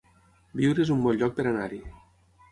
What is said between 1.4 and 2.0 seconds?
per anar-hi